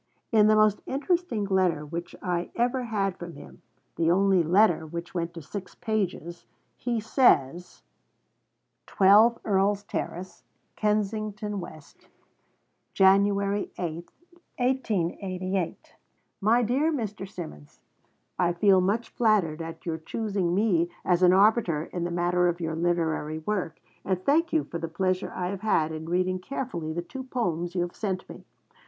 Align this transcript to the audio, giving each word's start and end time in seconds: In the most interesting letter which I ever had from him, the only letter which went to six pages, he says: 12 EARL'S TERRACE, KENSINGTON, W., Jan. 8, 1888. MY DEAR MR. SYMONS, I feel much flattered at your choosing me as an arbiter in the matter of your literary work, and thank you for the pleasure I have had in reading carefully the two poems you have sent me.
In 0.31 0.47
the 0.47 0.55
most 0.55 0.81
interesting 0.87 1.43
letter 1.45 1.85
which 1.85 2.15
I 2.23 2.49
ever 2.55 2.85
had 2.85 3.17
from 3.19 3.35
him, 3.35 3.61
the 3.97 4.09
only 4.09 4.41
letter 4.41 4.83
which 4.83 5.13
went 5.13 5.31
to 5.35 5.43
six 5.43 5.75
pages, 5.75 6.43
he 6.75 6.99
says: 6.99 7.83
12 8.87 9.37
EARL'S 9.45 9.83
TERRACE, 9.83 10.43
KENSINGTON, 10.75 11.51
W., 11.51 11.79
Jan. 12.95 13.27
8, 13.27 13.35
1888. 14.57 15.95
MY 16.41 16.63
DEAR 16.63 16.91
MR. 16.91 17.29
SYMONS, 17.29 17.81
I 18.39 18.53
feel 18.53 18.81
much 18.81 19.09
flattered 19.09 19.61
at 19.61 19.85
your 19.85 19.99
choosing 19.99 20.55
me 20.55 20.89
as 21.05 21.21
an 21.21 21.31
arbiter 21.31 21.83
in 21.93 22.05
the 22.05 22.09
matter 22.09 22.47
of 22.47 22.59
your 22.59 22.73
literary 22.75 23.37
work, 23.37 23.79
and 24.03 24.19
thank 24.25 24.51
you 24.51 24.63
for 24.63 24.79
the 24.79 24.87
pleasure 24.87 25.31
I 25.31 25.49
have 25.49 25.61
had 25.61 25.91
in 25.91 26.09
reading 26.09 26.39
carefully 26.39 26.91
the 26.91 27.03
two 27.03 27.21
poems 27.25 27.75
you 27.75 27.81
have 27.81 27.95
sent 27.95 28.27
me. 28.27 28.45